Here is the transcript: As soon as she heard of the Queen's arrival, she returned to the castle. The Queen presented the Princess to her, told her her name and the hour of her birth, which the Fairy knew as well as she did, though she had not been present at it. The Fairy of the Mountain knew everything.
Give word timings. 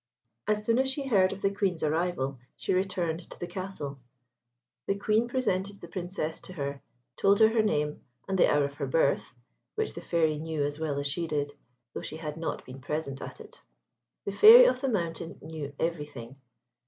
As 0.47 0.65
soon 0.65 0.79
as 0.79 0.89
she 0.89 1.07
heard 1.09 1.31
of 1.31 1.43
the 1.43 1.53
Queen's 1.53 1.83
arrival, 1.83 2.39
she 2.57 2.73
returned 2.73 3.21
to 3.29 3.39
the 3.39 3.45
castle. 3.45 3.99
The 4.87 4.95
Queen 4.95 5.27
presented 5.27 5.79
the 5.79 5.87
Princess 5.87 6.39
to 6.39 6.53
her, 6.53 6.81
told 7.17 7.37
her 7.37 7.49
her 7.49 7.61
name 7.61 8.01
and 8.27 8.35
the 8.39 8.51
hour 8.51 8.63
of 8.65 8.73
her 8.77 8.87
birth, 8.87 9.35
which 9.75 9.93
the 9.93 10.01
Fairy 10.01 10.39
knew 10.39 10.63
as 10.63 10.79
well 10.79 10.97
as 10.97 11.05
she 11.05 11.27
did, 11.27 11.53
though 11.93 12.01
she 12.01 12.17
had 12.17 12.35
not 12.35 12.65
been 12.65 12.81
present 12.81 13.21
at 13.21 13.39
it. 13.39 13.61
The 14.25 14.31
Fairy 14.31 14.65
of 14.65 14.81
the 14.81 14.89
Mountain 14.89 15.37
knew 15.39 15.71
everything. 15.77 16.35